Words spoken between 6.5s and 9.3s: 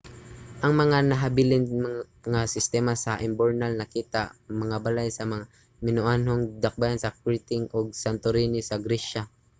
dakbayan sa crete ug santorini sa gresya